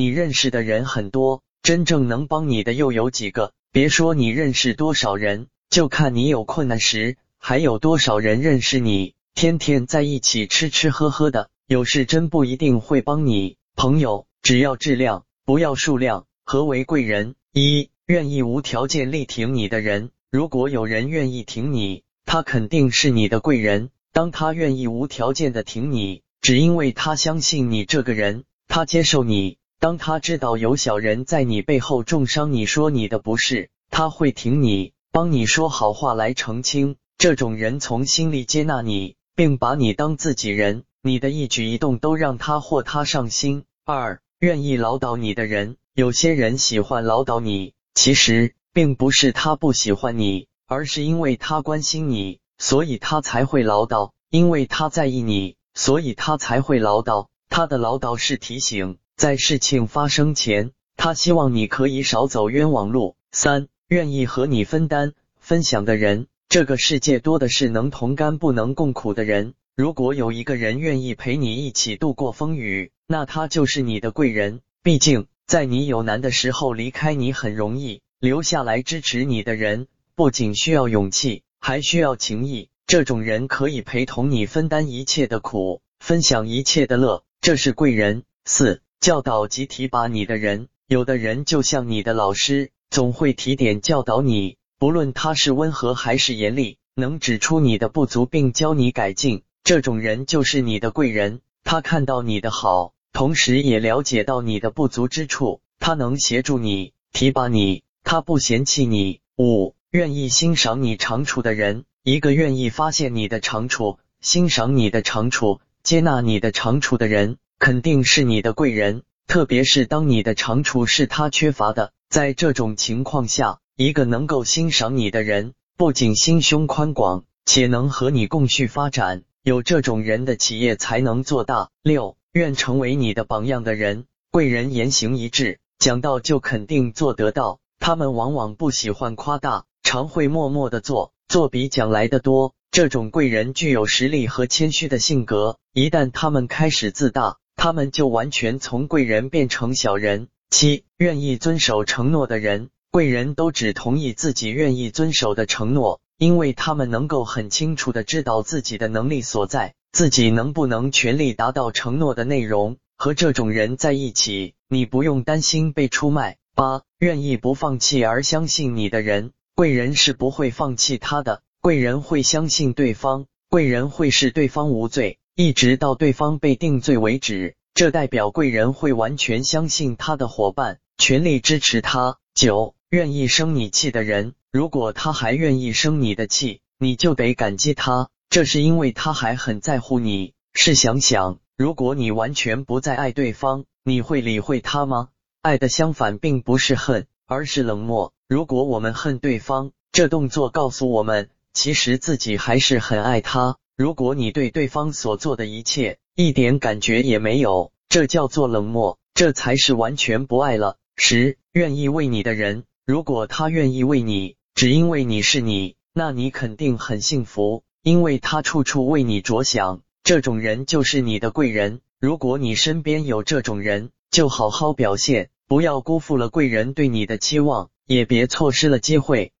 [0.00, 3.52] 你认识的人很多，真正能帮你的又有几个？
[3.70, 9.12] 别说你认识多少人，就看你有困难时，还有多少人认识你。
[9.34, 13.58] 天天在一起吃吃喝喝的，有事真不一定会帮你。
[13.76, 16.24] 朋友只要质量，不要数量。
[16.46, 17.34] 何为贵人？
[17.52, 20.12] 一愿意无条件力挺你的人。
[20.30, 23.90] 如果有人愿意挺你，他肯定是你的贵人。
[24.14, 29.58] 当他愿意无条件的挺你，只因为他相信你这个人，他接受你。
[29.80, 36.96] 当他知道有小人在你背后重伤你，说你的不是，他会挺你，帮你说好话来澄清。
[37.16, 43.64] 这种人从心里接纳你，并把你当自己人，你的一举一动都让他或他上心。
[43.86, 57.28] 二愿意唠叨你的人，有些人喜欢唠叨你，其实并不是他不喜欢你，而是因为他关心你，所以他才会唠叨；因为他在意你，所以他才会唠叨。
[57.48, 58.98] 他的唠叨是提醒。
[59.20, 63.16] 在事情发生前，他希望你可以少走冤枉路。
[63.32, 69.52] 三，愿意和你分担、分享的人，这个世界多的是能同甘不能共苦的人。
[69.76, 74.62] 如果有一个人愿意陪你一起度过风雨，那他就是你的贵人。
[74.82, 82.70] 毕竟，在你有难的时候离开你很容易，留下来支持你的人，不仅需要勇气，还需要情谊。
[82.86, 88.22] 这种人可以陪同你分担一切的苦，分享一切的乐，这是贵人。
[88.46, 88.80] 四。
[89.00, 99.42] 教导及提拔你的人，有的人就像你的老师，总会提点教导你，不论他是温和还是严厉，能指出你的不足并教你改进。
[99.64, 109.20] 这种人就是你的贵人，他看到你的好，同时也了解到你的不足之处，他能协助你，提拔你，他不嫌弃你。
[109.38, 117.38] 五，愿意欣赏你长处的人，一个愿意发现你的长处，欣赏你的长处，接纳你的长处的人。
[117.60, 121.92] 肯定是你的贵人，特别是当你的长处是他缺乏的。
[122.08, 129.24] 在这种情况下，一个能够欣赏你的人，不仅心胸宽广，且能和你共续发展。
[129.42, 131.68] 有这种人的企业才能做大。
[131.82, 137.60] 六，愿成为你的榜样的人，贵人言行一致，讲到就肯定做得到。
[137.78, 142.54] 他们往往不喜欢夸大，常会默默的做，做比讲来的多。
[142.70, 147.36] 这种贵人具有实力和谦虚的性格，一旦他们开始自大。
[147.62, 150.28] 他们就完全从贵人变成小人。
[150.48, 162.78] 七，愿意遵守承诺的人，贵人都只同意自己愿意遵守的承诺，因为他们能够很清楚的知道自己的能力所在，自己能不能全力达到承诺的内容。
[162.96, 166.38] 和这种人在一起，你不用担心被出卖。
[166.54, 175.18] 八，愿意不放弃而相信你的人，贵人是不会放弃他的，贵人会相信对方，贵人会使对方无罪。
[175.42, 182.18] 一直到对方被定罪为止，这代表贵人会完全相信他的伙伴，全力支持他。
[182.34, 190.34] 九，愿意生你气的人，如果他还愿意生你的气，你就得感激他，这是因为他还很在乎你。
[190.52, 195.08] 试想想，如果你完全不再爱对方，你会理会他吗？
[195.40, 198.12] 爱的相反并不是恨，而是冷漠。
[198.28, 203.56] 如果我们恨对方，这动作告诉我们，其实自己还是很爱他。
[203.80, 210.76] 如果你对对方所做的一切一点感觉也没有，这叫做冷漠，这才是完全不爱了。
[210.96, 221.80] 十，愿意为你的人，如果他愿意为你，只因为你是你，那你肯定很幸福，因为他处处为你着想，这种人就是你的贵人。
[221.98, 229.28] 如果你身边有这种人，就好好表现，不要辜负了贵人对你的期望，也别错失了机会。